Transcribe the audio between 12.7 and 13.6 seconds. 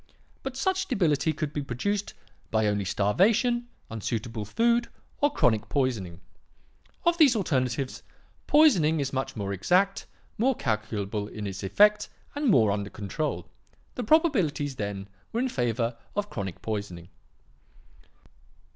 under control.